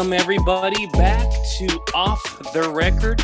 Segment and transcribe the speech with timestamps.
[0.00, 2.22] Welcome, everybody, back to Off
[2.54, 3.22] the Record.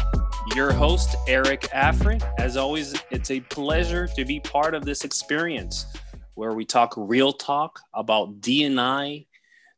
[0.55, 2.23] Your host, Eric Afrin.
[2.37, 5.87] As always, it's a pleasure to be part of this experience
[6.35, 9.25] where we talk real talk about D&I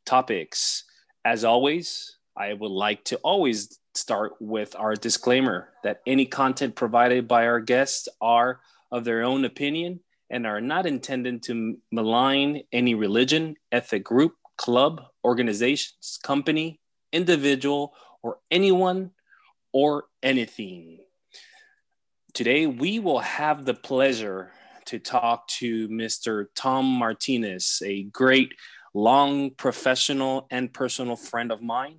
[0.07, 0.83] topics.
[1.25, 7.29] As always, I would like to always start with our disclaimer that any content provided
[7.29, 8.59] by our guests are
[8.91, 15.01] of their own opinion and are not intended to malign any religion, ethnic group, club,
[15.25, 16.81] organizations, company,
[17.13, 19.11] individual, or anyone
[19.73, 20.99] or anything.
[22.35, 24.53] Today, we will have the pleasure
[24.87, 26.47] to talk to Mr.
[26.55, 28.55] Tom Martinez, a great,
[28.95, 31.99] long professional and personal friend of mine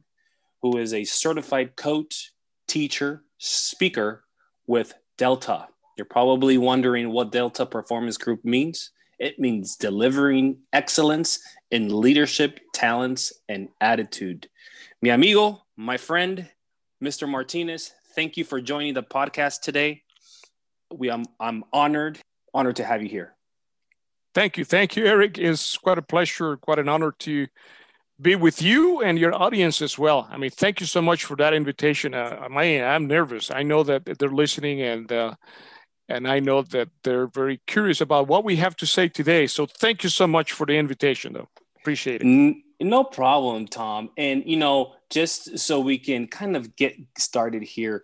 [0.61, 2.33] who is a certified coach,
[2.67, 4.23] teacher, speaker
[4.67, 5.67] with Delta.
[5.97, 8.91] You're probably wondering what Delta Performance Group means.
[9.19, 11.39] It means delivering excellence
[11.71, 14.49] in leadership, talents, and attitude.
[15.01, 16.49] Mi amigo, my friend,
[17.01, 17.27] Mr.
[17.27, 20.03] Martinez, thank you for joining the podcast today.
[20.93, 22.19] We, I'm, I'm honored,
[22.53, 23.33] honored to have you here.
[24.35, 24.65] Thank you.
[24.65, 25.37] Thank you, Eric.
[25.37, 27.47] It's quite a pleasure, quite an honor to
[28.19, 30.27] be with you and your audience as well.
[30.29, 32.13] I mean, thank you so much for that invitation.
[32.13, 33.51] Uh, I, I'm nervous.
[33.51, 35.35] I know that they're listening and uh,
[36.09, 39.47] and I know that they're very curious about what we have to say today.
[39.47, 41.47] So thank you so much for the invitation, though.
[41.77, 42.63] Appreciate it.
[42.81, 44.09] No problem, Tom.
[44.17, 48.03] And, you know, just so we can kind of get started here,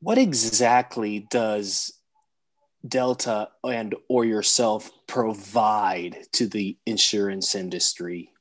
[0.00, 1.92] what exactly does
[2.86, 8.32] Delta and or yourself provide to the insurance industry?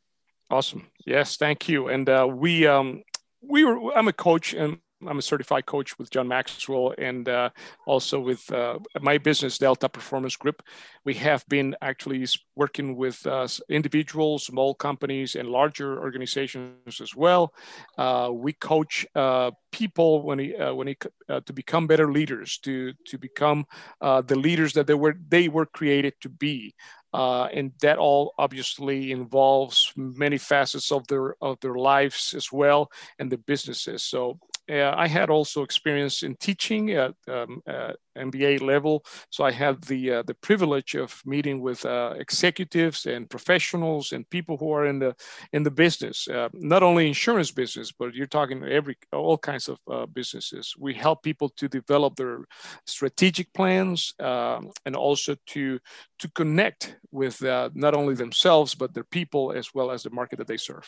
[0.50, 0.88] Awesome.
[1.06, 1.90] Yes, thank you.
[1.90, 3.03] And uh, we um,
[3.42, 3.96] we were.
[3.96, 7.50] I'm a coach, and I'm a certified coach with John Maxwell and uh,
[7.86, 10.61] also with uh, my business, Delta Performance Group.
[11.06, 17.53] We have been actually working with uh, individuals, small companies, and larger organizations as well.
[17.97, 20.97] Uh, we coach uh, people when he, uh, when he,
[21.45, 23.66] to become better leaders, to to become
[24.01, 26.74] the leaders that they were they were created to be.
[27.12, 32.91] Uh, and that all obviously involves many facets of their of their lives as well
[33.18, 34.03] and the businesses.
[34.03, 34.38] So
[34.69, 39.81] uh, I had also experience in teaching at um, uh, MBA level, so I had
[39.84, 44.85] the uh, the privilege of meeting with uh, executives and professionals and people who are
[44.85, 45.16] in the
[45.53, 49.80] in the business, uh, not only insurance business, but you're talking every all kinds of
[49.91, 50.75] uh, businesses.
[50.78, 52.46] We help people to develop their
[52.86, 55.80] strategic plans um, and also to
[56.19, 60.47] to connect with not only themselves but their people as well as the market that
[60.47, 60.88] they serve.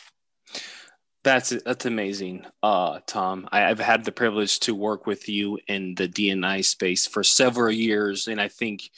[1.24, 3.48] That's that's amazing, uh, Tom.
[3.52, 7.70] I, have had the privilege to work with you in the D&I space for several
[7.70, 8.90] years, and I think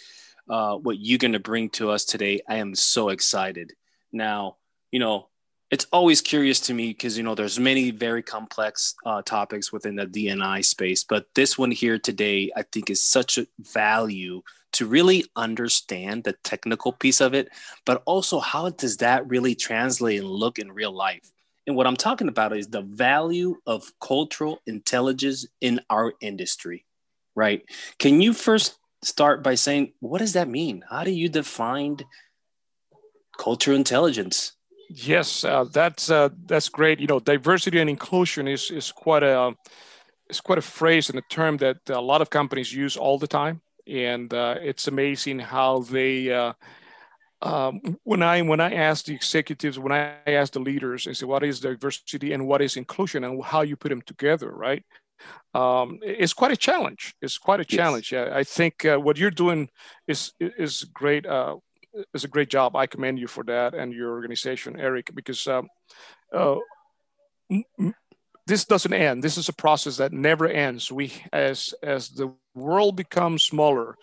[0.49, 3.75] uh, what you're going to bring to us today, I am so excited.
[4.11, 4.57] Now,
[4.91, 5.29] you know,
[5.71, 9.97] it's always curious to me because you know there's many very complex uh, topics within
[9.97, 14.41] the D&I space, but this one here today, I think, is such a value
[14.73, 17.51] to really understand the technical piece of it,
[17.84, 21.34] but also how does that really translate and look in real life
[21.67, 26.85] and what I'm talking about is the value of cultural intelligence in our industry,
[27.35, 27.63] right?
[27.99, 30.85] Can you first start by saying, what does that mean?
[30.91, 31.99] How do you define
[33.39, 34.53] cultural intelligence?
[34.91, 37.01] Yes, uh, that's uh, that's great.
[37.01, 39.55] You know, diversity and inclusion is is quite a
[40.29, 43.27] is quite a phrase and a term that a lot of companies use all the
[43.27, 46.53] time, and uh, it's amazing how they uh,
[47.44, 51.27] um, when I when I ask the executives, when I ask the leaders, I say,
[51.27, 54.82] what is diversity and what is inclusion and how you put them together, right?
[55.53, 57.15] Um, it's quite a challenge.
[57.21, 58.12] It's quite a challenge.
[58.12, 58.31] Yes.
[58.33, 59.69] I think uh, what you're doing
[60.09, 61.27] is is great.
[61.27, 61.56] Uh,
[62.15, 62.75] is a great job.
[62.77, 65.69] I commend you for that and your organization, Eric, because um,
[66.33, 66.56] uh,
[68.47, 69.22] this doesn't end.
[69.22, 70.91] This is a process that never ends.
[70.91, 73.97] We, as as the world becomes smaller,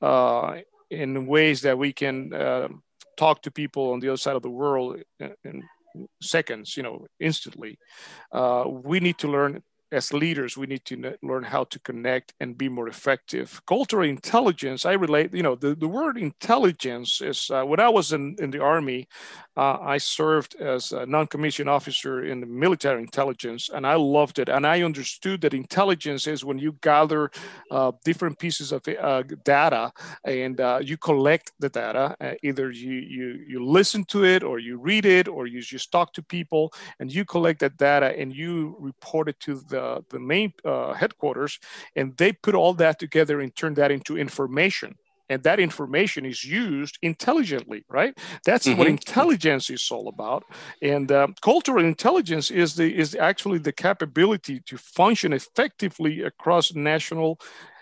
[0.00, 0.60] uh,
[0.90, 2.68] in ways that we can uh,
[3.16, 5.62] talk to people on the other side of the world in
[6.20, 7.78] seconds, you know, instantly.
[8.32, 12.58] Uh, we need to learn as leaders, we need to learn how to connect and
[12.58, 13.60] be more effective.
[13.66, 18.12] Cultural intelligence, I relate, you know, the, the word intelligence is uh, when I was
[18.12, 19.08] in, in the Army,
[19.56, 24.38] uh, I served as a non commissioned officer in the military intelligence, and I loved
[24.38, 24.48] it.
[24.48, 27.30] And I understood that intelligence is when you gather
[27.70, 29.92] uh, different pieces of uh, data
[30.24, 32.16] and uh, you collect the data.
[32.20, 35.90] Uh, either you, you, you listen to it, or you read it, or you just
[35.90, 40.04] talk to people, and you collect that data and you report it to the the,
[40.14, 41.58] the main uh, headquarters,
[41.98, 44.90] and they put all that together and turn that into information.
[45.28, 48.12] and that information is used intelligently right
[48.44, 48.78] that's mm-hmm.
[48.78, 50.42] what intelligence is all about
[50.82, 57.30] and uh, cultural intelligence is the is actually the capability to function effectively across national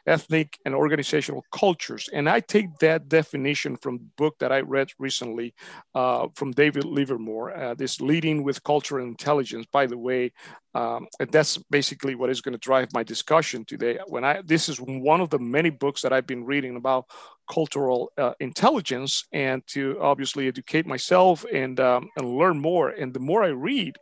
[0.07, 2.09] ethnic and organizational cultures.
[2.13, 5.55] And I take that definition from the book that I read recently
[5.95, 9.67] uh, from David Livermore, uh, this leading with cultural intelligence.
[9.73, 10.33] By the way,
[10.75, 13.99] um, that's basically what is going to drive my discussion today.
[14.09, 17.07] When I this is one of the many books that I've been reading about
[17.51, 22.91] cultural uh, intelligence, and to obviously educate myself and um, and learn more.
[22.91, 23.97] And the more I read,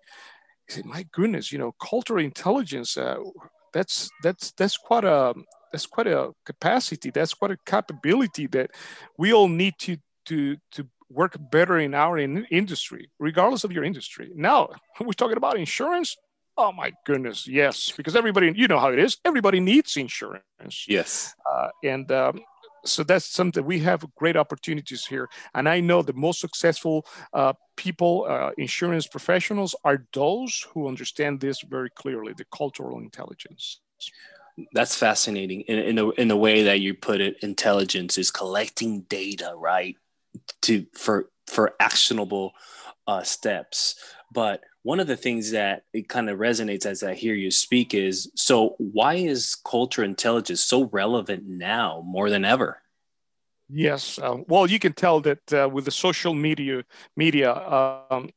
[0.70, 2.96] I say, my goodness, you know, cultural intelligence.
[2.96, 3.16] Uh,
[3.72, 5.34] that's that's that's quite a
[5.72, 8.70] that's quite a capacity that's quite a capability that
[9.19, 9.96] we all need to
[10.26, 14.30] to to work better in our in industry regardless of your industry.
[14.34, 14.70] Now
[15.00, 16.16] we're talking about insurance?
[16.56, 20.86] Oh my goodness yes because everybody you know how it is everybody needs insurance.
[20.86, 21.34] Yes.
[21.50, 22.40] Uh, and um,
[22.84, 25.28] so that's something we have great opportunities here.
[25.54, 31.40] And i know the most successful uh, people uh, insurance professionals are those who understand
[31.40, 33.80] this very clearly the cultural intelligence
[34.72, 35.62] that's fascinating.
[35.62, 39.96] In, in, a, in the way that you put it intelligence is collecting data right?
[40.62, 42.52] To for for actionable
[43.06, 43.96] uh, steps.
[44.32, 47.94] But one of the things that it kind of resonates as i hear you speak
[47.94, 52.78] is so why is culture intelligence so relevant now more than ever?
[53.69, 56.84] Yes uh, well you can tell that uh, with the social media
[57.16, 57.54] media
[58.10, 58.31] um,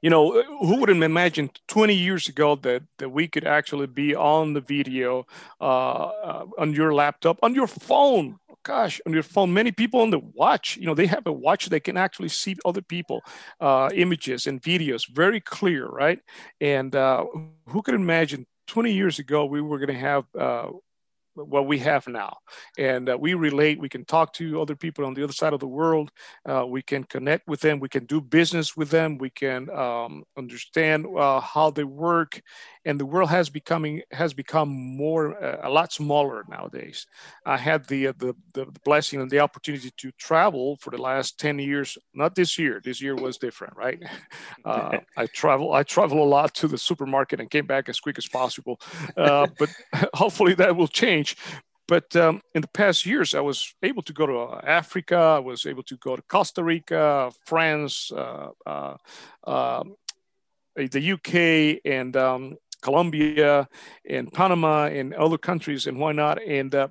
[0.00, 4.14] you know, who would have imagined 20 years ago that, that we could actually be
[4.14, 5.26] on the video
[5.60, 8.38] uh, uh, on your laptop, on your phone?
[8.62, 11.66] Gosh, on your phone, many people on the watch, you know, they have a watch
[11.66, 13.22] they can actually see other people,
[13.58, 16.18] uh, images and videos very clear, right?
[16.60, 17.24] And uh,
[17.66, 20.68] who could imagine 20 years ago we were going to have uh,
[21.34, 22.36] what we have now.
[22.78, 25.60] And uh, we relate, we can talk to other people on the other side of
[25.60, 26.10] the world.
[26.48, 27.80] Uh, we can connect with them.
[27.80, 29.18] We can do business with them.
[29.18, 32.40] We can um, understand uh, how they work
[32.84, 37.06] and the world has becoming has become more uh, a lot smaller nowadays.
[37.44, 41.38] I had the, uh, the, the blessing and the opportunity to travel for the last
[41.38, 41.98] ten years.
[42.14, 42.80] Not this year.
[42.82, 44.02] This year was different, right?
[44.64, 48.18] Uh, I travel I travel a lot to the supermarket and came back as quick
[48.18, 48.80] as possible.
[49.16, 49.70] Uh, but
[50.14, 51.36] hopefully that will change.
[51.90, 55.16] But um, in the past years, I was able to go to uh, Africa.
[55.16, 58.96] I was able to go to Costa Rica, France, uh, uh,
[59.44, 59.96] um,
[60.76, 63.68] the UK, and um, Colombia
[64.08, 66.42] and Panama and other countries and why not?
[66.42, 66.88] And uh,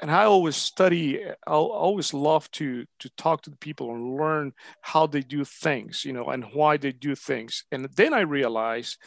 [0.00, 1.24] and I always study.
[1.24, 6.04] I always love to to talk to the people and learn how they do things,
[6.04, 7.64] you know, and why they do things.
[7.70, 8.98] And then I realize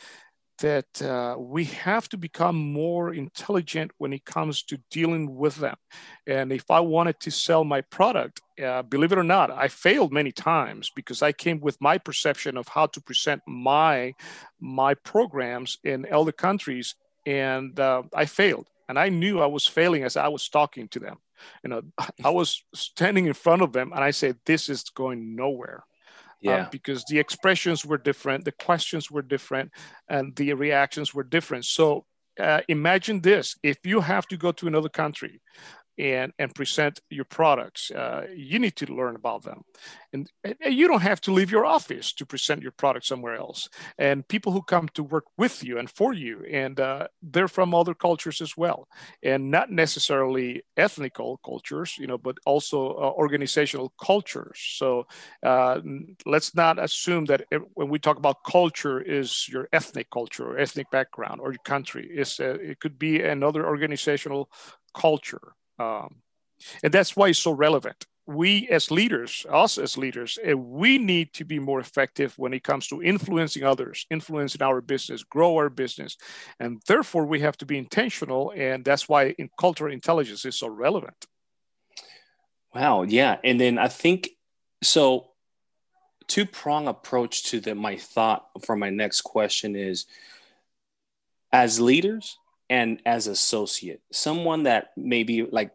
[0.60, 5.75] that uh, we have to become more intelligent when it comes to dealing with them.
[6.28, 10.13] And if I wanted to sell my product, uh, believe it or not, I failed
[10.13, 14.13] many times because I came with my perception of how to present my
[14.60, 18.68] my programs in other countries, and uh, I failed.
[18.88, 21.18] And I knew I was failing as I was talking to them.
[21.63, 21.81] You know,
[22.24, 25.84] I was standing in front of them, and I said, "This is going nowhere."
[26.47, 26.68] Um, yeah.
[26.71, 29.71] because the expressions were different, the questions were different,
[30.07, 31.65] and the reactions were different.
[31.65, 32.06] So
[32.39, 35.41] uh, imagine this if you have to go to another country
[35.98, 37.92] and and present your products.
[37.92, 39.64] Uh, you need to learn about them,
[40.14, 43.70] and, and, you don't have to leave your office to present your product somewhere else.
[43.98, 47.74] And people who come to work with you and for you, and uh, they're from
[47.74, 48.88] other cultures as well,
[49.24, 54.60] and not necessarily ethnical cultures, you know, but also uh, organizational cultures.
[54.78, 55.08] So
[55.44, 55.82] uh,
[56.25, 60.90] let's not assume that when we talk about culture is your ethnic culture or ethnic
[60.92, 62.08] background or your country.
[62.12, 64.50] It's, uh, it could be another organizational
[64.94, 66.15] culture um,
[66.84, 68.05] and that's why it's so relevant.
[68.27, 72.63] We as leaders, us as leaders, eh, we need to be more effective when it
[72.63, 76.17] comes to influencing others, influencing our business, grow our business.
[76.60, 78.51] And therefore, we have to be intentional.
[78.55, 81.25] And that's why in cultural intelligence is so relevant.
[82.74, 83.03] Wow.
[83.03, 83.38] Yeah.
[83.44, 84.29] And then I think
[84.82, 85.32] so
[86.27, 90.05] two prong approach to the my thought for my next question is
[91.51, 92.38] as leaders
[92.69, 95.72] and as associate someone that maybe like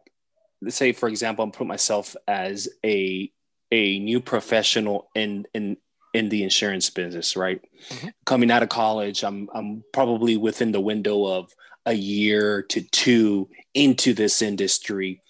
[0.61, 3.31] let's say for example i'm put myself as a
[3.71, 5.77] a new professional in in
[6.13, 7.61] in the insurance business right?
[7.89, 8.07] Mm-hmm.
[8.25, 11.53] coming out of college i'm i'm probably within the window of
[11.85, 15.21] a year to two into this industry.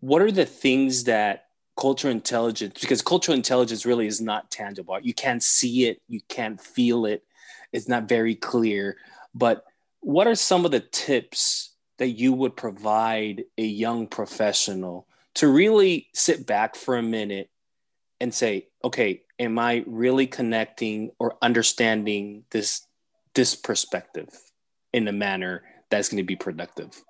[0.00, 1.44] What are the things that
[1.78, 4.98] cultural intelligence because cultural intelligence really is not tangible.
[5.00, 7.22] You can't see it you can't feel it
[7.72, 8.96] it's not very clear
[9.32, 9.62] but
[10.00, 16.08] what are some of the tips that you would provide a young professional to really
[16.14, 17.50] sit back for a minute
[18.20, 22.86] and say, okay, am I really connecting or understanding this
[23.34, 24.28] this perspective
[24.92, 27.02] in a manner that's going to be productive?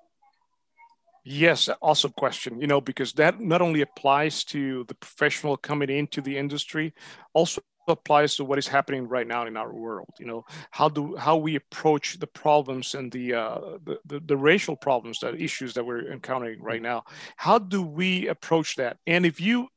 [1.23, 2.61] Yes, awesome question.
[2.61, 6.93] You know, because that not only applies to the professional coming into the industry,
[7.33, 10.09] also applies to what is happening right now in our world.
[10.19, 14.37] You know, how do how we approach the problems and the uh, the, the, the
[14.37, 17.03] racial problems, the issues that we're encountering right now.
[17.37, 18.97] How do we approach that?
[19.07, 19.69] And if you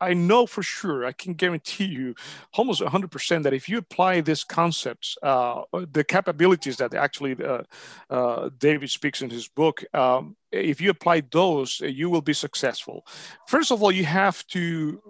[0.00, 2.14] I know for sure, I can guarantee you
[2.54, 7.62] almost 100% that if you apply these concepts, uh, the capabilities that actually uh,
[8.08, 13.06] uh, David speaks in his book, um, if you apply those, you will be successful.
[13.46, 15.02] First of all, you have to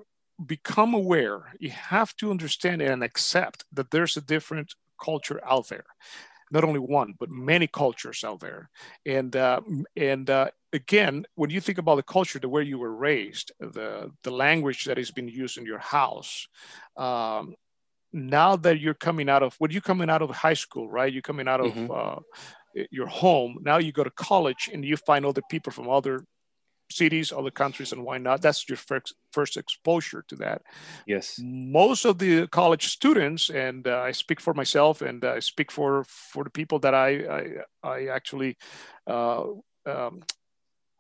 [0.47, 5.85] become aware, you have to understand and accept that there's a different culture out there.
[6.51, 8.71] Not only one but many cultures out there.
[9.07, 9.61] And uh,
[9.97, 14.11] and uh, again when you think about the culture the way you were raised the
[14.23, 16.47] the language that is being used in your house
[16.97, 17.55] um,
[18.13, 21.13] now that you're coming out of when you're coming out of high school right?
[21.13, 21.91] You're coming out of mm-hmm.
[21.91, 23.59] uh, your home.
[23.63, 26.25] Now you go to college and you find other people from other
[26.91, 28.43] cities, other countries, and why not?
[28.43, 30.63] That's your first first exposure to that.
[31.07, 31.39] Yes.
[31.43, 36.05] Most of the college students, and uh, I speak for myself, and I speak for
[36.05, 37.43] for the people that I I,
[37.83, 38.57] I actually.
[39.07, 39.45] Uh,
[39.87, 40.21] um,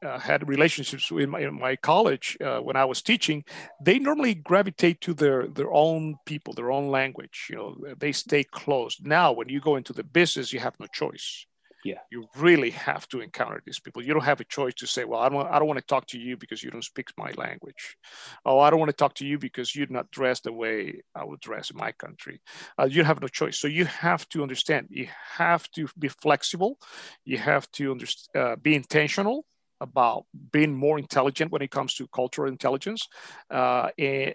[0.02, 3.44] uh, had relationships in my, in my college uh, when I was teaching,
[3.84, 7.48] they normally gravitate to their their own people, their own language.
[7.50, 8.98] You know, they stay close.
[9.02, 11.46] Now, when you go into the business, you have no choice
[11.84, 11.98] yeah.
[12.10, 14.02] You really have to encounter these people.
[14.02, 16.06] You don't have a choice to say well i don't i don't want to talk
[16.08, 17.96] to you because you don't speak my language.
[18.44, 21.24] Oh i don't want to talk to you because you're not dressed the way i
[21.24, 22.40] would dress in my country.
[22.78, 23.58] Uh, you have no choice.
[23.58, 24.88] So you have to understand.
[24.90, 26.78] You have to be flexible.
[27.24, 27.98] You have to
[28.34, 29.44] uh, be intentional
[29.80, 33.08] about being more intelligent when it comes to cultural intelligence
[33.50, 34.34] uh, and,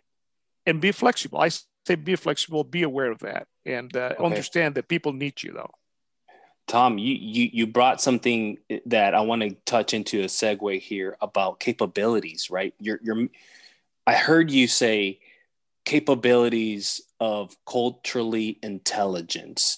[0.65, 1.39] and be flexible.
[1.39, 4.25] I say be flexible be aware of that and uh, okay.
[4.25, 5.69] understand that people need you though
[6.67, 8.57] Tom, you, you you brought something
[8.87, 12.73] that I want to touch into a segue here about capabilities, right?
[12.79, 13.27] You're you're
[14.07, 15.19] I heard you say
[15.85, 19.77] capabilities of culturally intelligence.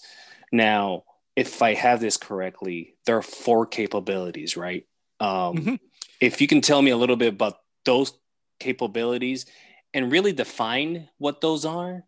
[0.52, 1.04] Now,
[1.36, 4.86] if I have this correctly, there are four capabilities, right?
[5.20, 5.76] Um, mm-hmm.
[6.22, 8.14] If you can tell me a little bit about those
[8.60, 9.46] capabilities
[9.94, 12.06] and really define what those are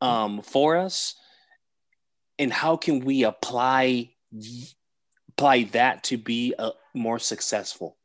[0.00, 1.16] um, for us,
[2.38, 4.10] and how can we apply
[5.30, 7.96] apply that to be a, more successful?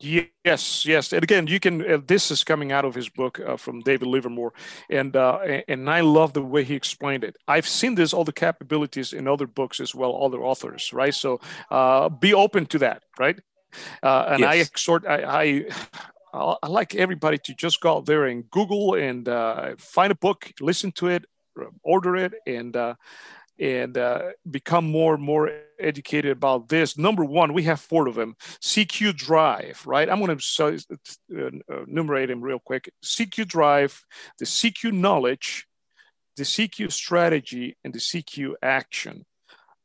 [0.00, 1.12] Yes yes.
[1.12, 4.08] And again you can uh, this is coming out of his book uh, from david
[4.08, 4.52] livermore.
[4.90, 5.38] And uh,
[5.68, 7.36] and i love the way he explained it.
[7.48, 11.14] I've seen this all the capabilities in other books as well other authors right?
[11.14, 13.38] So uh, be open to that right?
[14.02, 14.52] Uh, and yes.
[14.52, 15.64] i exhort I, I
[16.34, 20.52] I like everybody to just go out there and Google and uh, find a book,
[20.60, 21.24] listen to it,
[21.82, 22.94] order it, and uh,
[23.58, 26.98] and uh, become more and more educated about this.
[26.98, 28.36] Number one, we have four of them.
[28.60, 30.08] CQ Drive, right?
[30.08, 30.82] I'm going to
[31.36, 32.92] uh, enumerate them real quick.
[33.04, 34.04] CQ Drive,
[34.38, 35.66] the CQ Knowledge,
[36.36, 39.24] the CQ Strategy, and the CQ Action.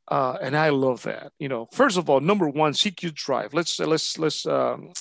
[0.08, 1.32] Uh, and I love that.
[1.38, 3.54] You know, first of all, number one, CQ Drive.
[3.54, 4.92] Let's let's let's um,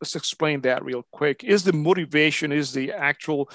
[0.00, 1.44] let's explain that real quick.
[1.44, 2.50] Is the motivation?
[2.50, 3.48] Is the actual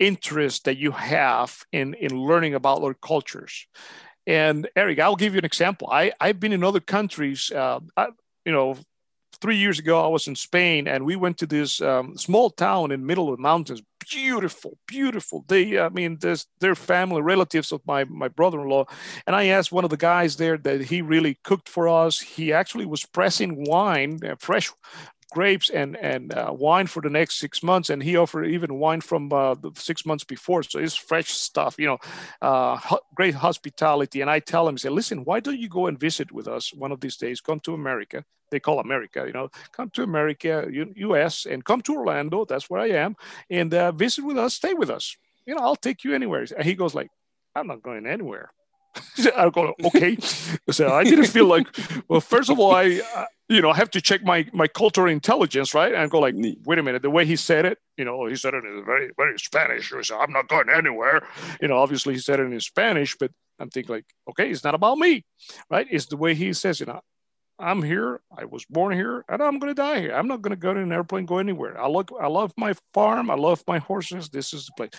[0.00, 3.66] interest that you have in in learning about other cultures
[4.28, 5.88] and Eric, I'll give you an example.
[5.90, 7.50] I, I've been in other countries.
[7.50, 8.08] Uh, I,
[8.44, 8.76] you know,
[9.40, 12.92] three years ago, I was in Spain and we went to this um, small town
[12.92, 13.80] in middle of the mountains.
[14.10, 15.46] Beautiful, beautiful.
[15.48, 18.84] They, I mean, there's their family, relatives of my, my brother in law.
[19.26, 22.20] And I asked one of the guys there that he really cooked for us.
[22.20, 24.70] He actually was pressing wine, uh, fresh
[25.30, 29.00] grapes and and uh, wine for the next six months, and he offered even wine
[29.00, 30.62] from uh, the six months before.
[30.62, 31.98] So it's fresh stuff, you know,
[32.42, 32.78] uh,
[33.14, 34.20] great hospitality.
[34.20, 36.92] And I tell him, say, listen, why don't you go and visit with us one
[36.92, 37.40] of these days?
[37.40, 38.24] Come to America.
[38.50, 41.44] They call America, you know, come to America, U- U.S.
[41.44, 42.46] and come to Orlando.
[42.46, 43.16] That's where I am,
[43.50, 44.54] and uh, visit with us.
[44.54, 45.16] Stay with us.
[45.46, 46.46] You know, I'll take you anywhere.
[46.56, 47.08] And he goes like,
[47.54, 48.50] I'm not going anywhere.
[49.36, 50.16] I go, okay.
[50.70, 51.66] So I didn't feel like,
[52.08, 55.10] well, first of all, I, uh, you know, I have to check my my cultural
[55.10, 55.94] intelligence, right?
[55.94, 58.54] And go like, wait a minute, the way he said it, you know, he said
[58.54, 59.92] it in very very Spanish.
[59.92, 61.22] He said, I'm not going anywhere.
[61.60, 64.74] You know, obviously he said it in Spanish, but I'm thinking like, okay, it's not
[64.74, 65.24] about me,
[65.70, 65.86] right?
[65.90, 67.00] It's the way he says, you know,
[67.58, 68.20] I'm here.
[68.36, 70.12] I was born here, and I'm going to die here.
[70.12, 71.80] I'm not going to go in an airplane, go anywhere.
[71.80, 73.30] I look, I love my farm.
[73.30, 74.28] I love my horses.
[74.28, 74.90] This is the place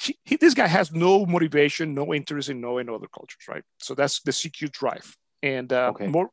[0.00, 3.62] he, he, this guy has no motivation, no interest in knowing other cultures, right?
[3.78, 5.16] So that's the CQ drive.
[5.42, 6.06] And uh, okay.
[6.06, 6.30] more,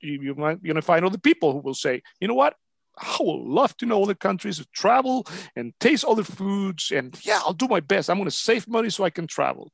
[0.00, 2.54] you, you might you're gonna find other people who will say, you know what,
[2.98, 6.90] I would love to know other countries, travel and taste other foods.
[6.90, 8.08] And yeah, I'll do my best.
[8.08, 9.70] I'm going to save money so I can travel.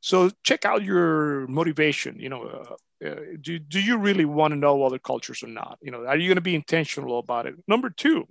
[0.00, 2.18] So check out your motivation.
[2.18, 5.78] You know, uh, uh, do, do you really want to know other cultures or not?
[5.82, 7.54] You know, are you going to be intentional about it?
[7.68, 8.26] Number two,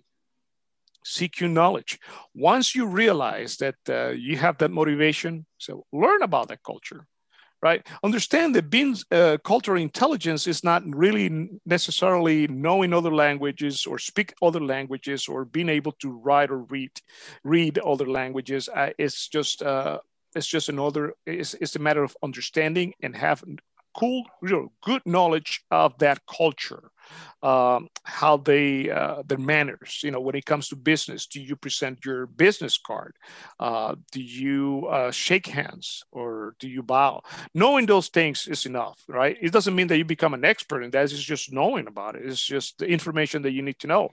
[1.06, 2.00] CQ knowledge.
[2.34, 7.08] Once you realize that uh, you have that motivation, so learn about that culture
[7.66, 7.88] right?
[8.04, 14.36] Understand that being uh, cultural intelligence is not really necessarily knowing other languages or speak
[14.42, 16.92] other languages or being able to write or read
[17.44, 18.70] read other languages.
[18.70, 19.98] Uh, it's just uh,
[20.36, 21.14] it's just another.
[21.26, 23.44] It's, it's a matter of understanding and have
[23.98, 26.92] cool, real good knowledge of that culture,
[27.44, 30.02] um, how they uh, their manners.
[30.04, 33.16] You know, when it comes to business, do you present your business card?
[33.60, 37.22] Uh, do you uh, shake hands or do you bow?
[37.54, 39.38] Knowing those things is enough, right?
[39.42, 41.04] It doesn't mean that you become an expert in that.
[41.04, 42.26] It's just knowing about it.
[42.26, 44.10] It's just the information that you need to know.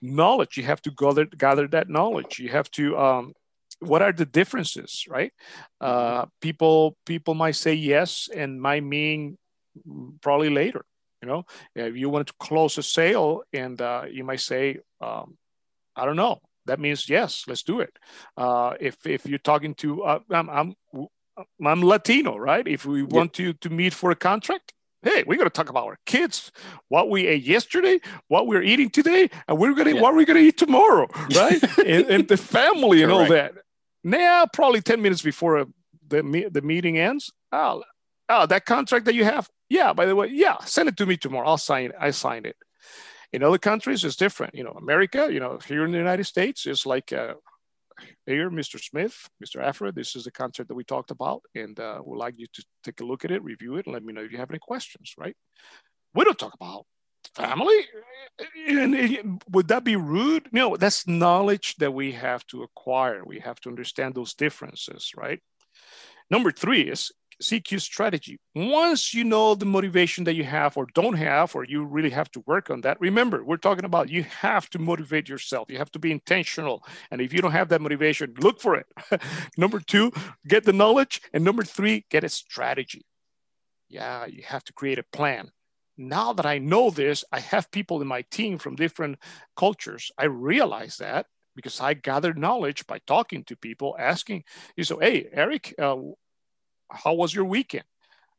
[0.00, 0.56] Knowledge.
[0.56, 2.38] You have to gather gather that knowledge.
[2.38, 3.34] You have to um,
[3.80, 5.32] what are the differences right?
[5.80, 9.38] Uh, people people might say yes and might mean
[10.20, 10.84] probably later
[11.22, 11.44] you know?
[11.74, 15.36] If you want to close a sale and uh, you might say um,
[15.94, 16.40] i don't know.
[16.66, 17.96] That means yes let's do it.
[18.36, 20.74] Uh, if if you're talking to uh, I'm, I'm
[21.64, 22.66] i'm latino right?
[22.66, 24.72] If we want to to meet for a contract
[25.06, 26.50] hey, we're going to talk about our kids,
[26.88, 30.00] what we ate yesterday, what we're eating today, and we're going to yeah.
[30.00, 31.62] what we're going to eat tomorrow, right?
[31.78, 33.54] and, and, the family and all that.
[34.06, 35.64] Now, probably 10 minutes before uh,
[36.06, 37.82] the, the meeting ends, oh,
[38.28, 41.16] oh, that contract that you have, yeah, by the way, yeah, send it to me
[41.16, 41.48] tomorrow.
[41.48, 41.96] I'll sign it.
[41.98, 42.54] I signed it.
[43.32, 44.54] In other countries, it's different.
[44.54, 47.34] You know, America, you know, here in the United States, it's like, uh,
[48.26, 48.80] here, Mr.
[48.80, 49.60] Smith, Mr.
[49.60, 52.64] Afra, this is the contract that we talked about, and uh, we'd like you to
[52.84, 54.60] take a look at it, review it, and let me know if you have any
[54.60, 55.34] questions, right?
[56.14, 56.86] We don't talk about
[57.36, 57.80] family
[58.68, 63.60] and would that be rude no that's knowledge that we have to acquire we have
[63.60, 65.40] to understand those differences right
[66.30, 68.38] number three is CQ strategy.
[68.54, 72.30] Once you know the motivation that you have or don't have, or you really have
[72.32, 75.70] to work on that, remember, we're talking about you have to motivate yourself.
[75.70, 76.82] You have to be intentional.
[77.10, 78.86] And if you don't have that motivation, look for it.
[79.56, 80.12] number two,
[80.48, 81.20] get the knowledge.
[81.32, 83.04] And number three, get a strategy.
[83.88, 85.50] Yeah, you have to create a plan
[85.96, 89.18] now that I know this, I have people in my team from different
[89.56, 90.10] cultures.
[90.18, 94.44] I realize that because I gathered knowledge by talking to people, asking
[94.76, 94.84] you.
[94.84, 95.96] So, hey, Eric, uh,
[96.90, 97.84] how was your weekend?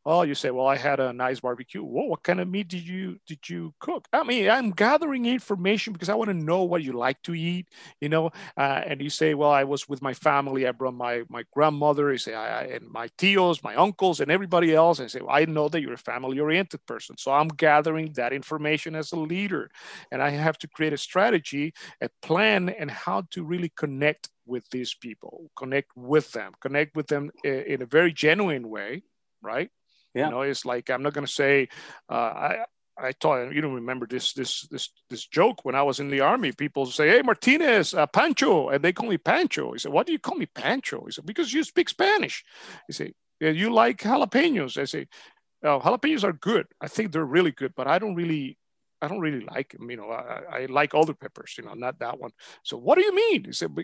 [0.09, 1.83] Oh, you say, well, I had a nice barbecue.
[1.83, 4.07] Whoa, what kind of meat did you did you cook?
[4.13, 7.67] I mean, I'm gathering information because I want to know what you like to eat,
[7.99, 8.27] you know.
[8.55, 10.65] Uh, and you say, well, I was with my family.
[10.65, 12.09] I brought my my grandmother.
[12.09, 14.99] You say, I, I, and my tios, my uncles, and everybody else.
[14.99, 18.13] And I say, well, I know that you're a family oriented person, so I'm gathering
[18.13, 19.69] that information as a leader,
[20.09, 24.63] and I have to create a strategy, a plan, and how to really connect with
[24.71, 29.03] these people, connect with them, connect with them in, in a very genuine way,
[29.41, 29.69] right?
[30.17, 30.25] Yeah.
[30.25, 31.69] You know, it's like I'm not going to say
[32.09, 32.65] uh, I.
[32.99, 36.21] I thought you don't remember this this this this joke when I was in the
[36.21, 36.51] army.
[36.51, 39.73] People say, "Hey, Martinez, uh, Pancho," and they call me Pancho.
[39.73, 42.43] He said, "Why do you call me Pancho?" He said, "Because you speak Spanish."
[42.87, 45.05] He said, yeah, "You like jalapenos?" I say,
[45.63, 46.65] oh, "Jalapenos are good.
[46.81, 48.57] I think they're really good, but I don't really
[49.01, 49.89] I don't really like them.
[49.91, 52.31] You know, I, I, like other peppers, you know, not that one.
[52.63, 53.45] So what do you mean?
[53.45, 53.75] He said,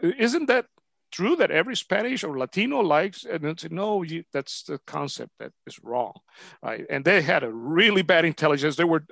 [0.00, 0.66] isn't that
[1.10, 5.52] true that every Spanish or Latino likes, and it's, no, you, that's the concept that
[5.66, 6.14] is wrong,
[6.62, 6.84] right?
[6.90, 8.76] And they had a really bad intelligence.
[8.76, 9.04] They were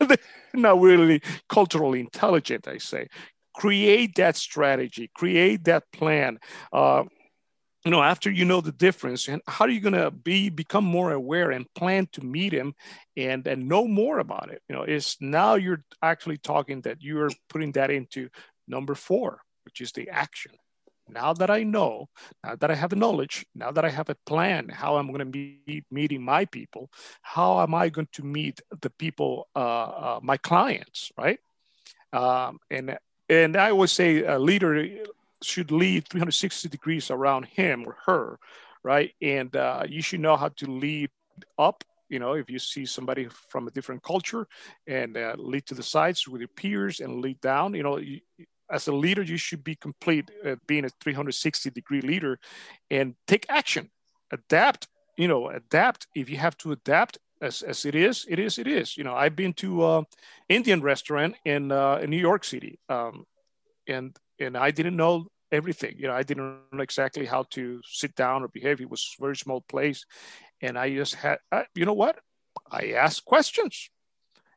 [0.54, 3.08] not really culturally intelligent, I say.
[3.54, 6.38] Create that strategy, create that plan.
[6.72, 7.04] Uh,
[7.84, 10.84] you know, after you know the difference, and how are you going to be become
[10.84, 12.74] more aware and plan to meet him,
[13.16, 14.60] and and know more about it?
[14.68, 18.28] You know, is now you're actually talking that you're putting that into
[18.66, 20.52] number four, which is the action
[21.08, 22.08] now that I know,
[22.44, 25.24] now that I have knowledge, now that I have a plan how I'm going to
[25.24, 26.90] be meeting my people,
[27.22, 31.38] how am I going to meet the people, uh, uh, my clients, right?
[32.12, 34.88] Um, and and I always say a leader
[35.42, 38.38] should lead 360 degrees around him or her,
[38.82, 39.12] right?
[39.20, 41.10] And uh, you should know how to lead
[41.58, 41.84] up.
[42.08, 44.46] You know, if you see somebody from a different culture,
[44.86, 47.74] and uh, lead to the sides with your peers, and lead down.
[47.74, 48.20] You know, you,
[48.70, 52.38] as a leader, you should be complete uh, being a 360 degree leader
[52.90, 53.90] and take action,
[54.32, 56.06] adapt, you know, adapt.
[56.14, 58.96] If you have to adapt as, as it is, it is, it is.
[58.96, 60.02] You know, I've been to uh,
[60.48, 63.24] Indian restaurant in, uh, in New York City um,
[63.86, 65.94] and, and I didn't know everything.
[65.98, 68.80] You know, I didn't know exactly how to sit down or behave.
[68.80, 70.04] It was very small place.
[70.60, 72.18] And I just had, uh, you know what?
[72.70, 73.90] I asked questions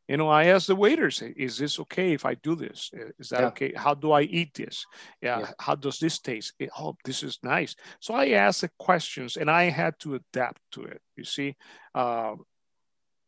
[0.10, 2.89] You know, I ask the waiters, is this okay if I do this?
[3.19, 3.48] Is that yeah.
[3.50, 3.74] okay?
[3.76, 4.88] How do I eat this?
[5.22, 5.41] Yeah.
[5.41, 5.52] yeah.
[5.60, 6.54] How does this taste?
[6.80, 7.76] Oh, this is nice.
[8.00, 11.00] So I asked the questions and I had to adapt to it.
[11.15, 11.56] You see,
[11.93, 12.43] um,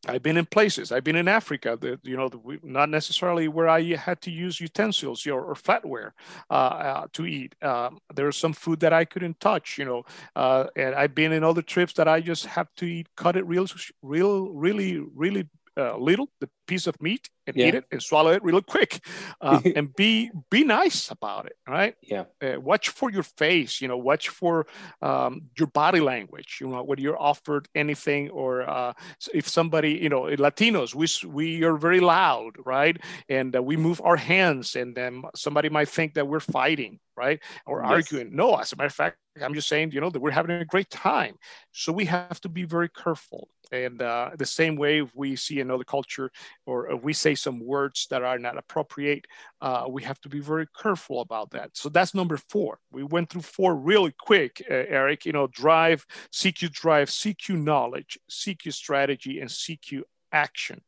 [0.08, 0.92] I've been in places.
[0.92, 1.78] I've been in Africa.
[1.80, 6.14] That you know, the, not necessarily where I had to use utensils or, or flatware
[6.50, 7.54] uh, uh, to eat.
[7.62, 9.78] Um, there was some food that I couldn't touch.
[9.78, 10.04] You know,
[10.36, 13.46] uh, and I've been in other trips that I just have to eat, cut it
[13.46, 13.68] real,
[14.02, 17.68] real, really, really uh, little, the piece of meat, and yeah.
[17.68, 19.04] eat it and swallow it real quick,
[19.42, 21.96] uh, and be be nice about it, right?
[22.02, 22.26] Yeah.
[22.42, 23.98] Uh, watch for your face, you know.
[23.98, 24.68] Watch for
[25.02, 26.58] um, your body language.
[26.62, 28.94] You know, when you're offered anything, or uh,
[29.34, 32.98] if somebody, you know, Latinos, we we are very loud, right?
[33.30, 37.40] And uh, we move our hands, and then somebody might think that we're fighting, right,
[37.66, 37.92] or yes.
[37.92, 38.36] arguing.
[38.36, 40.66] No, as a matter of fact, I'm just saying, you know, that we're having a
[40.66, 41.36] great time.
[41.72, 43.48] So we have to be very careful.
[43.72, 46.32] And uh, the same way we see another culture
[46.66, 49.26] or we say some words that are not appropriate,
[49.62, 51.72] uh, we have to be very careful about that.
[51.74, 52.80] So that's number four.
[52.92, 55.26] We went through four really quick, uh, Eric.
[55.26, 60.82] You know, drive, CQ drive, CQ knowledge, CQ strategy, and CQ action.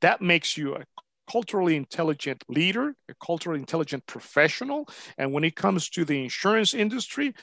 [0.00, 0.84] That makes you a
[1.30, 4.88] culturally intelligent leader, a culturally intelligent professional.
[5.16, 7.34] And when it comes to the insurance industry,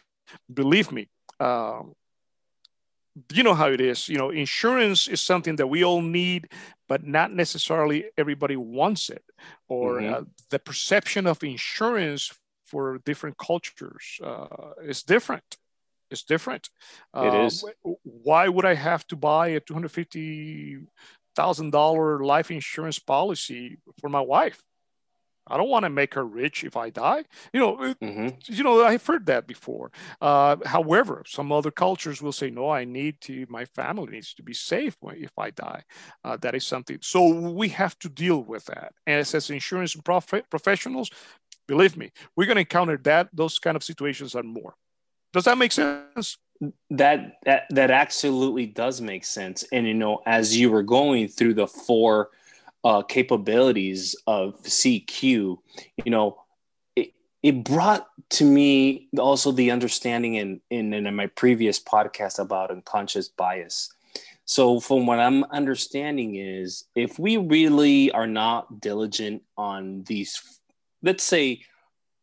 [0.54, 1.10] believe me,
[1.40, 1.94] um,
[3.32, 4.10] you know how it is.
[4.10, 6.49] You know, insurance is something that we all need,
[6.88, 9.23] but not necessarily everybody wants it.
[9.67, 10.13] Or mm-hmm.
[10.13, 12.32] uh, the perception of insurance
[12.65, 15.58] for different cultures uh, is different.
[16.10, 16.69] It's different.
[17.15, 17.65] It uh, is.
[18.03, 20.77] Why would I have to buy a two hundred fifty
[21.36, 24.62] thousand dollar life insurance policy for my wife?
[25.49, 27.23] I don't want to make her rich if I die.
[27.53, 28.29] You know, mm-hmm.
[28.43, 29.91] you know, I've heard that before.
[30.21, 34.43] Uh, however, some other cultures will say, no, I need to, my family needs to
[34.43, 35.83] be safe if I die.
[36.23, 36.99] Uh, that is something.
[37.01, 38.93] So we have to deal with that.
[39.05, 41.10] And as insurance prof- professionals,
[41.67, 44.75] believe me, we're going to encounter that, those kind of situations and more.
[45.33, 46.38] Does that make sense?
[46.89, 49.63] That, that that absolutely does make sense.
[49.71, 52.29] And you know, as you were going through the four
[52.84, 55.58] uh, capabilities of CQ,
[56.06, 56.38] you know,
[56.96, 57.13] it,
[57.44, 63.30] it brought to me also the understanding in, in, in my previous podcast about unconscious
[63.30, 63.92] bias.
[64.46, 70.42] So, from what I'm understanding, is if we really are not diligent on these,
[71.04, 71.63] let's say,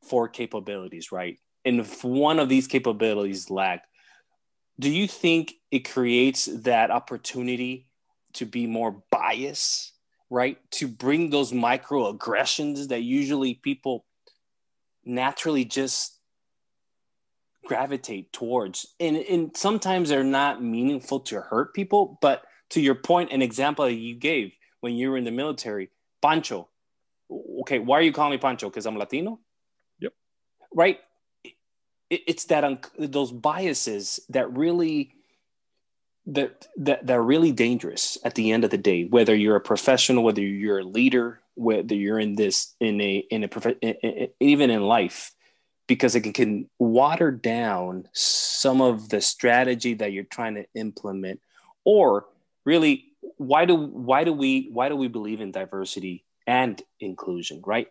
[0.03, 1.39] four capabilities, right?
[1.67, 3.85] And if one of these capabilities lack,
[4.81, 7.89] do you think it creates that opportunity
[8.35, 9.93] to be more biased
[10.31, 10.59] right?
[10.73, 14.05] To bring those microaggressions that usually people
[15.05, 16.19] naturally just
[17.65, 18.95] gravitate towards.
[19.01, 23.89] And, and sometimes they're not meaningful to hurt people, but to your point, an example
[23.89, 25.91] you gave when you were in the military,
[26.23, 26.69] Pancho.
[27.61, 28.69] Okay, why are you calling me Pancho?
[28.69, 29.41] Because I'm Latino?
[30.01, 30.13] Yep.
[30.75, 30.99] Right?
[32.11, 35.15] It, it's that un- those biases that really
[36.27, 40.25] that, that are really dangerous at the end of the day whether you're a professional
[40.25, 43.77] whether you're a leader whether you're in this in a in a prof-
[44.41, 45.35] even in life
[45.87, 51.41] because it can, can water down some of the strategy that you're trying to implement.
[51.85, 52.27] Or
[52.65, 53.07] really
[53.37, 57.89] why do why do we why do we believe in diversity and inclusion right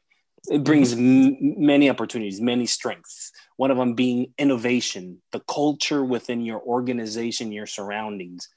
[0.50, 3.32] it brings m- many opportunities, many strengths.
[3.58, 8.50] One of them being innovation, the culture within your organization, your surroundings.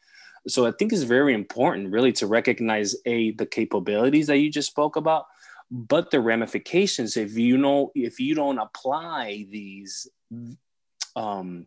[0.49, 4.71] So I think it's very important, really, to recognize a the capabilities that you just
[4.71, 5.27] spoke about,
[5.71, 10.09] but the ramifications if you know if you don't apply these
[11.17, 11.67] um,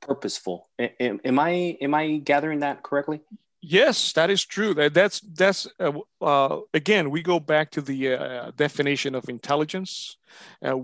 [0.00, 0.68] purposeful.
[0.78, 3.20] Am, am I am I gathering that correctly?
[3.62, 4.72] Yes, that is true.
[4.72, 5.92] That, that's that's uh,
[6.22, 10.16] uh, again we go back to the uh, definition of intelligence,
[10.64, 10.76] uh,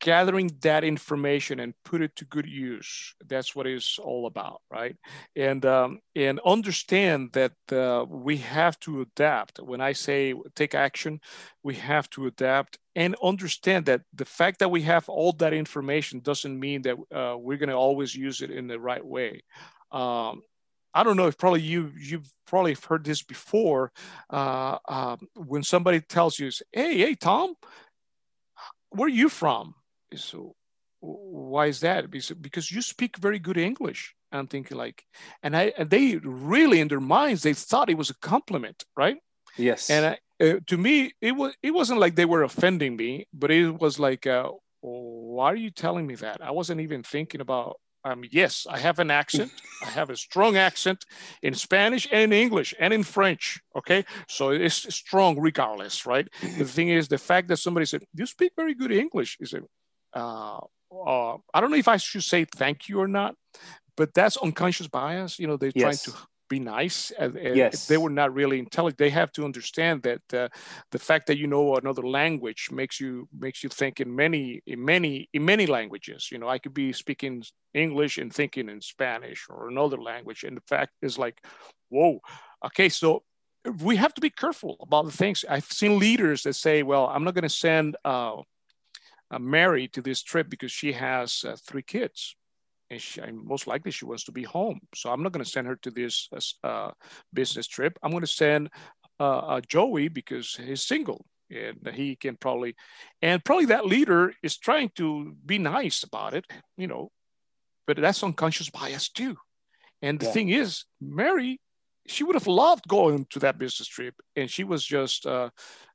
[0.00, 3.14] gathering that information and put it to good use.
[3.26, 4.96] That's what it's all about, right?
[5.36, 9.58] And um, and understand that uh, we have to adapt.
[9.60, 11.20] When I say take action,
[11.62, 16.20] we have to adapt and understand that the fact that we have all that information
[16.20, 19.42] doesn't mean that uh, we're going to always use it in the right way.
[19.90, 20.40] Um,
[20.94, 23.92] I don't know if probably you you've probably heard this before.
[24.30, 27.54] Uh, uh, when somebody tells you, "Hey, hey, Tom,
[28.90, 29.74] where are you from?"
[30.14, 30.54] So,
[31.00, 32.10] why is that?
[32.10, 34.14] Because, because you speak very good English.
[34.30, 35.04] I'm thinking like,
[35.42, 39.18] and I and they really in their minds they thought it was a compliment, right?
[39.56, 39.90] Yes.
[39.90, 43.50] And I, uh, to me, it was it wasn't like they were offending me, but
[43.50, 44.50] it was like, uh,
[44.80, 46.42] why are you telling me that?
[46.42, 49.52] I wasn't even thinking about Um, yes, I have an accent.
[49.82, 51.04] I have a strong accent
[51.42, 53.60] in Spanish and in English and in French.
[53.76, 56.28] Okay, so it's strong regardless, right?
[56.58, 59.62] the thing is, the fact that somebody said you speak very good English is a,
[60.18, 60.60] uh,
[60.92, 63.34] uh, I don't know if I should say thank you or not,
[63.96, 65.38] but that's unconscious bias.
[65.38, 66.04] You know, they're yes.
[66.04, 67.10] trying to be nice.
[67.18, 67.86] And, yes.
[67.86, 68.98] They were not really intelligent.
[68.98, 70.48] They have to understand that uh,
[70.90, 73.12] the fact that you know another language makes you
[73.46, 76.28] makes you think in many in many in many languages.
[76.32, 77.34] You know, I could be speaking
[77.74, 81.36] English and thinking in Spanish or another language, and the fact is like,
[81.88, 82.20] whoa,
[82.66, 83.22] okay, so
[83.88, 85.44] we have to be careful about the things.
[85.48, 88.36] I've seen leaders that say, well, I'm not going to send uh,
[89.38, 92.36] Mary to this trip because she has uh, three kids
[92.92, 94.80] and, she, and, most likely she wants to be home.
[94.94, 96.28] So I'm not going to send her to this
[96.62, 96.90] uh,
[97.32, 97.98] business trip.
[98.02, 98.70] I'm going to send
[99.18, 102.74] uh, uh, Joey because he's single and he can probably,
[103.20, 106.44] and probably that leader is trying to be nice about it,
[106.76, 107.10] you know,
[107.86, 109.36] but that's unconscious bias too.
[110.02, 110.32] And the yeah.
[110.32, 111.60] thing is, Mary,
[112.06, 115.50] she would have loved going to that business trip, and she was just uh,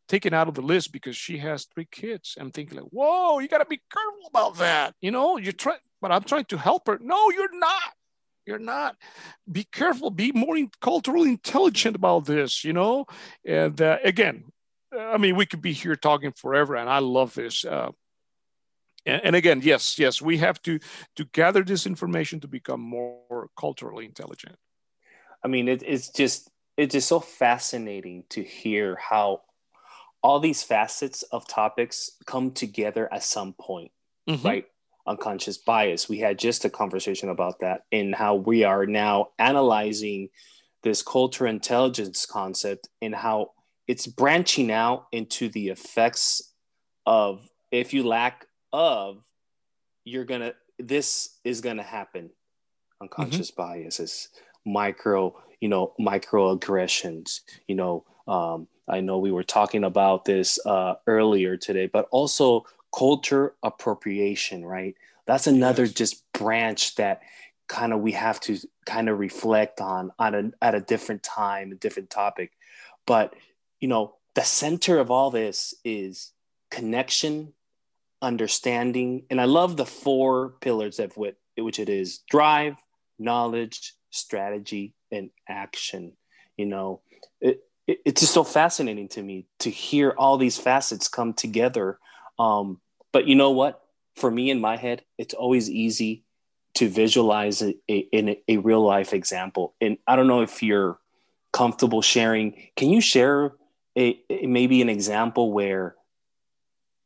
[0.08, 2.38] taken out of the list because she has three kids.
[2.40, 4.96] I'm thinking like, whoa, you got to be careful about that.
[5.02, 7.00] You know, you're trying but I'm trying to help her.
[7.02, 7.94] No, you're not.
[8.46, 8.96] You're not.
[9.52, 10.10] Be careful.
[10.10, 13.06] Be more in, culturally intelligent about this, you know?
[13.46, 14.46] And uh, again,
[14.98, 17.66] I mean, we could be here talking forever, and I love this.
[17.66, 17.92] Uh,
[19.06, 20.80] and, and, again, yes, yes, we have to
[21.16, 24.56] to gather this information to become more culturally intelligent.
[25.44, 29.42] I mean, it, it's just it's just so fascinating to hear how
[30.22, 33.92] all these facets of topics come together at some point,
[34.30, 34.46] mm-hmm.
[34.48, 34.66] right?
[35.08, 36.10] Unconscious bias.
[36.10, 40.30] We had just a conversation about that and how we are now analyzing
[40.84, 43.52] this cultural intelligence concept and how
[43.88, 46.54] it's branching out into the effects
[47.06, 49.24] of if you lack of,
[50.04, 52.30] you're gonna this is gonna happen.
[53.02, 53.62] Unconscious mm-hmm.
[53.62, 54.30] biases,
[54.66, 60.96] micro, you know, microaggressions, you know, um, I know we were talking about this uh,
[61.08, 62.66] earlier today, but also
[62.98, 64.96] culture appropriation, right?
[65.26, 65.94] That's another yes.
[65.94, 67.22] just branch that
[67.68, 71.72] kind of we have to kind of reflect on on a, at a different time,
[71.72, 72.52] a different topic.
[73.06, 73.36] But
[73.80, 76.32] you know, the center of all this is
[76.72, 77.54] connection,
[78.22, 82.78] understanding, and I love the four pillars of what which it is: drive,
[83.20, 86.14] knowledge, strategy, and action.
[86.56, 87.02] You know,
[87.42, 92.00] it, it, it's just so fascinating to me to hear all these facets come together
[92.40, 92.80] um,
[93.18, 93.82] but you know what?
[94.16, 96.24] For me in my head, it's always easy
[96.76, 99.74] to visualize a, a, in a, a real life example.
[99.82, 101.00] And I don't know if you're
[101.52, 102.54] comfortable sharing.
[102.76, 103.54] Can you share
[103.98, 105.96] a, maybe an example where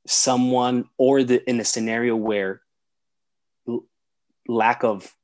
[0.06, 2.62] someone or the in a scenario where
[3.69, 3.86] l-
[4.50, 5.15] lack of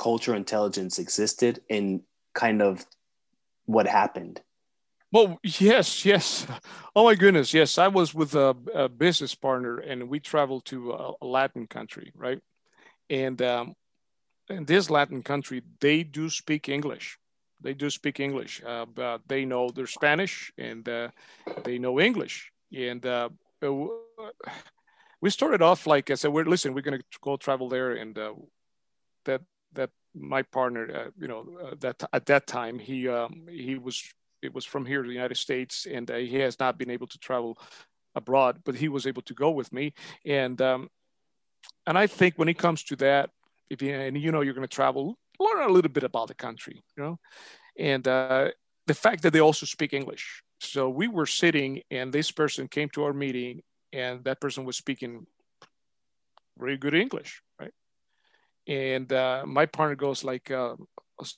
[0.00, 2.00] cultural intelligence existed and
[2.34, 2.84] kind of
[3.66, 4.40] what happened?
[5.14, 6.44] Well, yes, yes.
[6.96, 7.78] Oh my goodness, yes.
[7.78, 12.10] I was with a, a business partner, and we traveled to a, a Latin country,
[12.16, 12.40] right?
[13.08, 13.76] And um,
[14.50, 17.16] in this Latin country, they do speak English.
[17.60, 21.10] They do speak English, uh, but they know their Spanish and uh,
[21.62, 22.50] they know English.
[22.76, 23.28] And uh,
[25.20, 28.18] we started off like I said, we're listen, we're going to go travel there, and
[28.18, 28.32] uh,
[29.26, 29.42] that
[29.74, 34.12] that my partner, uh, you know, uh, that at that time he um, he was
[34.44, 37.06] it was from here to the United States, and uh, he has not been able
[37.06, 37.58] to travel
[38.14, 39.92] abroad, but he was able to go with me.
[40.24, 40.88] And um,
[41.86, 43.30] and I think when it comes to that,
[43.70, 46.34] if you and you know you're going to travel, learn a little bit about the
[46.34, 47.18] country, you know,
[47.78, 48.50] and uh,
[48.86, 50.42] the fact that they also speak English.
[50.60, 54.76] So we were sitting, and this person came to our meeting, and that person was
[54.76, 55.26] speaking
[56.58, 57.72] very good English, right?
[58.66, 60.76] And uh, my partner goes like, uh,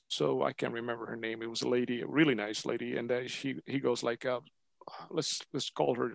[0.07, 1.41] so I can't remember her name.
[1.41, 4.39] It was a lady, a really nice lady, and then she he goes like, uh,
[5.09, 6.13] let's let's call her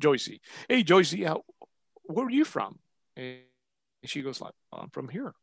[0.00, 0.40] Joycey.
[0.68, 1.42] Hey Joycey, how,
[2.04, 2.78] where are you from?
[3.16, 3.40] And
[4.04, 5.34] she goes like, I'm from here.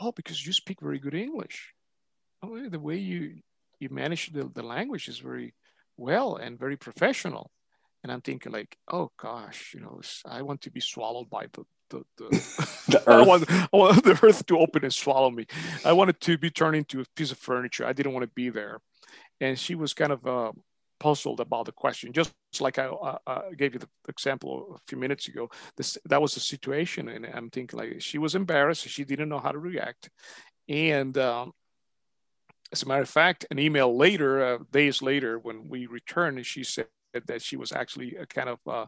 [0.00, 1.72] Oh, because you speak very good English.
[2.42, 3.40] Oh, the way you
[3.78, 5.54] you manage the, the language is very
[5.96, 7.50] well and very professional.
[8.02, 11.46] And I'm thinking like, oh gosh, you know, I want to be swallowed by
[11.90, 12.24] the the,
[12.88, 13.08] the, earth.
[13.08, 15.46] I, want, I want the earth to open and swallow me.
[15.84, 17.86] I wanted to be turned into a piece of furniture.
[17.86, 18.80] I didn't want to be there.
[19.40, 20.52] And she was kind of uh,
[20.98, 24.98] puzzled about the question, just like I uh, uh, gave you the example a few
[24.98, 25.50] minutes ago.
[25.76, 28.88] This that was the situation, and I'm thinking like she was embarrassed.
[28.88, 30.10] She didn't know how to react,
[30.68, 31.52] and um,
[32.72, 36.64] as a matter of fact, an email later, uh, days later, when we returned, she
[36.64, 36.86] said
[37.26, 38.86] that she was actually kind of uh,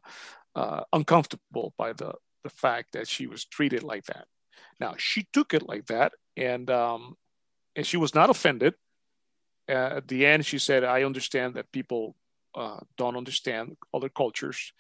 [0.55, 2.13] uh, uncomfortable by the
[2.45, 4.27] the fact that she was treated like that.
[4.81, 7.17] Now she took it like that, and um,
[7.77, 8.75] and she was not offended.
[9.69, 12.17] Uh, at the end, she said, "I understand that people
[12.55, 14.73] uh, don't understand other cultures,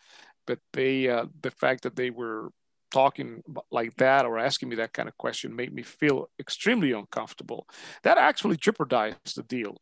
[0.46, 2.50] but they uh, the fact that they were
[2.90, 7.66] talking like that or asking me that kind of question made me feel extremely uncomfortable.
[8.02, 9.76] That actually jeopardized the deal.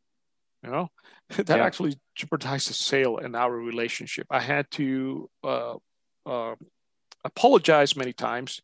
[0.62, 0.88] You know,
[1.36, 1.64] that yeah.
[1.64, 4.26] actually jeopardized the sale and our relationship.
[4.30, 5.74] I had to uh,
[6.24, 6.54] uh,
[7.26, 8.60] apologize many times,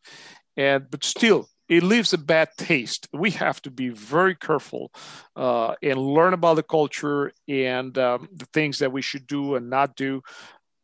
[0.57, 3.07] and but still, it leaves a bad taste.
[3.13, 4.91] We have to be very careful
[5.35, 9.69] uh, and learn about the culture and um, the things that we should do and
[9.69, 10.21] not do.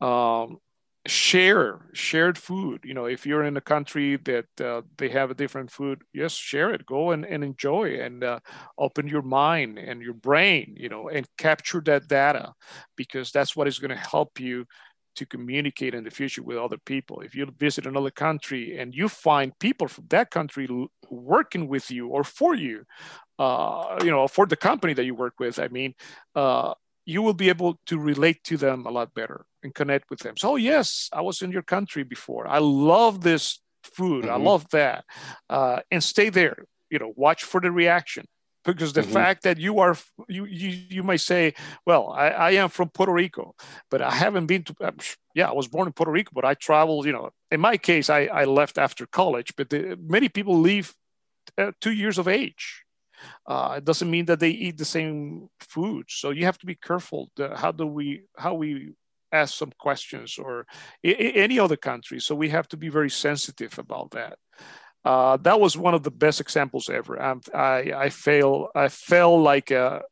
[0.02, 0.60] Um,
[1.08, 5.34] share shared food you know if you're in a country that uh, they have a
[5.34, 8.39] different food yes share it go and, and enjoy and uh,
[8.78, 12.54] open your mind and your brain you know and capture that data
[12.98, 14.65] because that's what is going to help you
[15.19, 19.08] to communicate in the future with other people if you visit another country and you
[19.08, 20.67] find people from that country
[21.10, 22.84] working with you or for you
[23.38, 25.93] uh, you know for the company that you work with i mean
[26.36, 26.73] uh,
[27.10, 30.38] you will be able to relate to them a lot better and connect with them.
[30.38, 32.47] So, yes, I was in your country before.
[32.47, 34.25] I love this food.
[34.25, 34.34] Mm-hmm.
[34.34, 35.05] I love that.
[35.49, 36.65] Uh, and stay there.
[36.91, 38.25] You know, watch for the reaction
[38.73, 39.13] because the mm-hmm.
[39.13, 39.95] fact that you are
[40.27, 41.53] you you you may say,
[41.86, 43.55] well, I, I am from Puerto Rico,
[43.91, 44.75] but I haven't been to.
[44.82, 44.91] Uh,
[45.36, 47.05] yeah, I was born in Puerto Rico, but I traveled.
[47.05, 50.93] You know, in my case, I I left after college, but the, many people leave
[51.58, 52.84] at two years of age
[53.45, 56.05] uh, it doesn't mean that they eat the same food.
[56.10, 57.29] So you have to be careful.
[57.36, 58.93] The, how do we how we
[59.32, 60.65] ask some questions or
[61.05, 62.19] I- any other country?
[62.19, 64.38] So we have to be very sensitive about that.
[65.05, 67.21] Uh, that was one of the best examples ever.
[67.21, 68.69] I, I, I fail.
[68.75, 70.03] I felt like a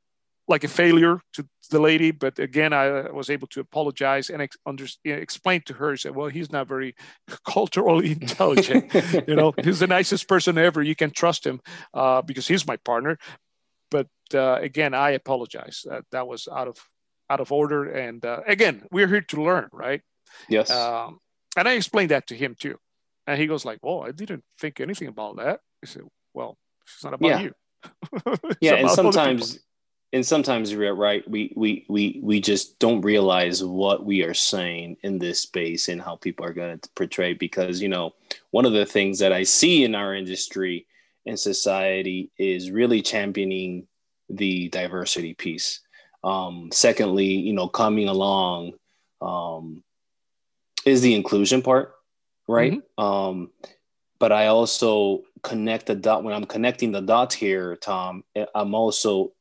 [0.48, 4.56] like a failure to the lady, but again, I was able to apologize and ex-
[4.66, 5.98] under, explain to her.
[5.98, 6.96] Said, "Well, he's not very
[7.46, 8.94] culturally intelligent.
[9.28, 10.82] you know, he's the nicest person ever.
[10.82, 11.60] You can trust him
[11.94, 13.18] uh, because he's my partner."
[13.92, 15.84] But uh, again, I apologize.
[15.86, 16.78] That that was out of
[17.30, 17.86] out of order.
[17.86, 20.02] And uh, again, we're here to learn, right?
[20.50, 20.72] Yes.
[20.72, 21.20] Um,
[21.56, 22.78] and I explained that to him too,
[23.28, 27.04] and he goes like, "Well, I didn't think anything about that." He said, "Well, it's
[27.04, 27.40] not about yeah.
[27.42, 27.54] you."
[28.62, 29.60] yeah, and sometimes
[30.14, 34.98] and sometimes you're right we we we we just don't realize what we are saying
[35.04, 38.14] in this space and how people are going to portray because you know
[38.52, 40.86] one of the things that i see in our industry
[41.26, 43.88] and society is really championing
[44.30, 45.82] the diversity piece
[46.24, 48.74] um, secondly you know coming along
[49.22, 49.84] um,
[50.86, 51.94] is the inclusion part
[52.48, 53.04] right mm-hmm.
[53.04, 53.52] um,
[54.20, 58.24] but i also connect the dot when i'm connecting the dots here tom
[58.56, 59.34] i'm also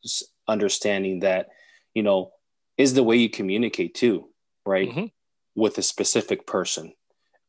[0.49, 1.49] understanding that
[1.95, 2.31] you know
[2.77, 4.29] is the way you communicate too
[4.65, 5.07] right mm-hmm.
[5.55, 6.93] with a specific person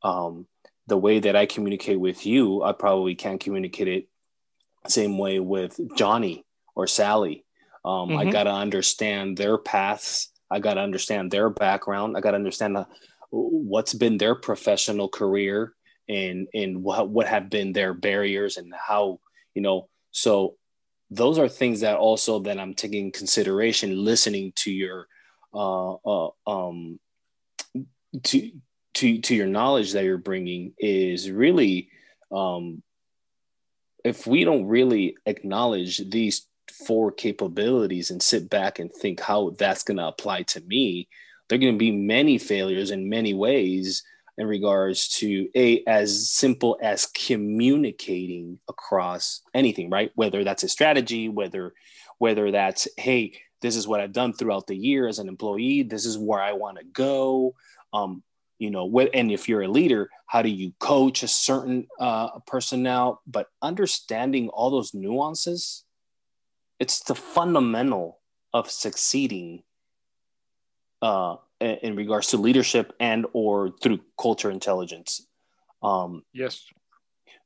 [0.03, 0.47] um,
[0.87, 4.07] the way that i communicate with you i probably can't communicate it
[4.87, 7.43] same way with johnny or sally
[7.83, 8.19] um, mm-hmm.
[8.19, 12.37] i got to understand their paths i got to understand their background i got to
[12.37, 12.87] understand the,
[13.29, 15.73] what's been their professional career
[16.07, 19.19] and and what what have been their barriers and how
[19.53, 20.55] you know so
[21.09, 25.07] those are things that also that I'm taking consideration listening to your
[25.53, 26.99] uh, uh, um,
[28.23, 28.51] to
[28.95, 31.89] to to your knowledge that you're bringing is really
[32.31, 32.83] um,
[34.03, 36.47] if we don't really acknowledge these
[36.85, 41.07] four capabilities and sit back and think how that's going to apply to me,
[41.47, 44.03] there are going to be many failures in many ways
[44.37, 50.11] in regards to a as simple as communicating across anything right?
[50.15, 51.73] Whether that's a strategy whether
[52.17, 56.05] whether that's hey this is what i've done throughout the year as an employee this
[56.05, 57.53] is where i want to go
[57.93, 58.23] um,
[58.59, 62.39] you know what and if you're a leader how do you coach a certain uh,
[62.45, 65.83] personnel but understanding all those nuances
[66.79, 68.19] it's the fundamental
[68.53, 69.63] of succeeding
[71.01, 75.25] uh, in regards to leadership and or through culture intelligence.
[75.83, 76.65] Um, yes.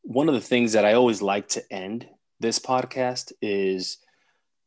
[0.03, 2.07] one of the things that i always like to end
[2.39, 3.97] this podcast is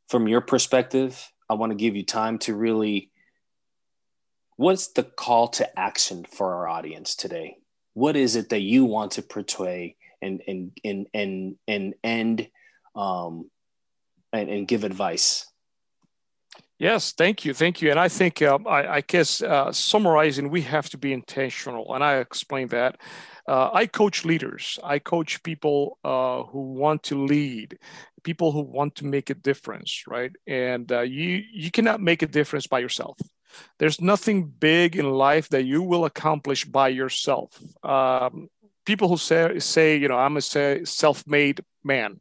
[0.07, 3.11] from your perspective i want to give you time to really
[4.57, 7.59] what's the call to action for our audience today?
[7.95, 12.49] What is it that you want to portray and and and and and end
[12.95, 13.51] um,
[14.33, 15.47] and, and give advice
[16.79, 17.91] Yes, thank you, thank you.
[17.91, 22.03] And I think um, I, I, guess uh, summarizing, we have to be intentional, and
[22.03, 23.01] I explain that.
[23.47, 24.79] Uh, I coach leaders.
[24.83, 27.79] I coach people uh, who want to lead,
[28.25, 30.33] people who want to make a difference, right?
[30.49, 33.19] And uh, you you cannot make a difference by yourself.
[33.79, 37.57] There's nothing big in life that you will accomplish by yourself.
[37.85, 38.49] Um,
[38.85, 42.21] people who say say you know I'm a self-made man.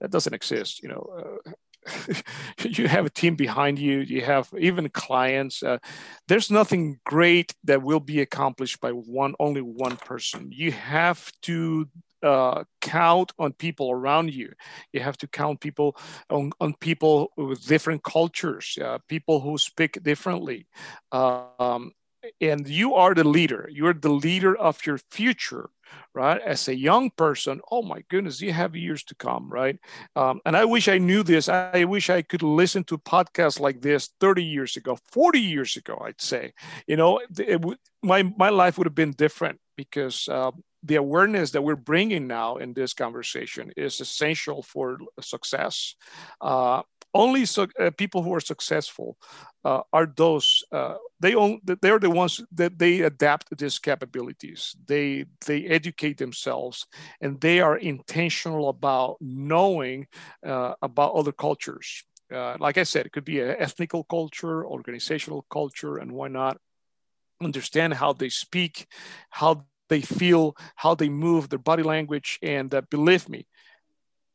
[0.00, 0.82] That doesn't exist.
[0.82, 1.38] You know.
[2.64, 5.78] You have a team behind you you have even clients uh,
[6.26, 11.88] there's nothing great that will be accomplished by one only one person you have to
[12.22, 14.52] uh, count on people around you.
[14.92, 15.96] You have to count people
[16.30, 20.66] on, on people with different cultures, uh, people who speak differently.
[21.12, 21.92] Um,
[22.40, 23.68] and you are the leader.
[23.72, 25.70] You're the leader of your future,
[26.14, 26.40] right?
[26.40, 29.78] As a young person, oh my goodness, you have years to come, right?
[30.16, 31.48] Um, and I wish I knew this.
[31.48, 36.00] I wish I could listen to podcasts like this 30 years ago, 40 years ago,
[36.04, 36.52] I'd say.
[36.86, 37.62] You know, it,
[38.02, 40.50] my, my life would have been different because uh,
[40.82, 45.94] the awareness that we're bringing now in this conversation is essential for success.
[46.40, 46.82] Uh,
[47.18, 49.18] only so, uh, people who are successful
[49.64, 54.76] uh, are those uh, they own they're the ones that they adapt these capabilities.
[54.86, 56.86] They they educate themselves
[57.20, 60.06] and they are intentional about knowing
[60.46, 62.04] uh, about other cultures.
[62.32, 66.58] Uh, like I said, it could be an ethnical culture, organizational culture, and why not
[67.42, 68.86] understand how they speak,
[69.30, 72.38] how they feel, how they move, their body language.
[72.42, 73.46] And uh, believe me,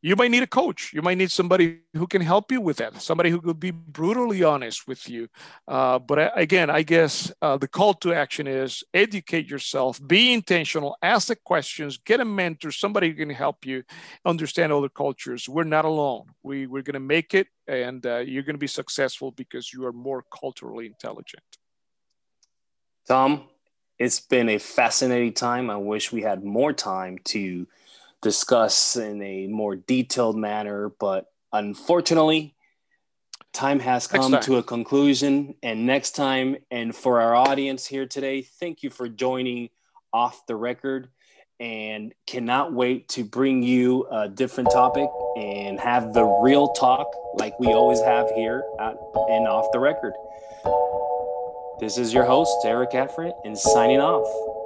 [0.04, 0.92] you might need a coach.
[0.94, 4.44] You might need somebody who can help you with that, somebody who could be brutally
[4.44, 5.30] honest with you.
[5.66, 10.98] Uh, but again, I guess uh, the call to action is educate yourself, be intentional,
[11.02, 13.84] ask the questions, get a mentor, somebody who can help you
[14.26, 15.48] understand other cultures.
[15.48, 16.26] We're not alone.
[16.44, 19.86] We, we're going to make it, and uh, you're going to be successful because you
[19.86, 21.44] are more culturally intelligent.
[23.08, 23.48] Tom,
[23.98, 25.70] it's been a fascinating time.
[25.70, 27.68] I wish we had more time to
[28.24, 32.56] discuss in a more detailed manner, but unfortunately,
[33.54, 35.56] time has come to a conclusion.
[35.62, 39.70] And next time, and for our audience here today, thank you for joining
[40.12, 41.10] Off the Record
[41.60, 45.08] and cannot wait to bring you a different topic
[45.38, 48.96] and have the real talk like we always have here at,
[49.30, 50.14] and Off the Record.
[51.80, 54.63] This is your host, Eric Affrey, and signing off.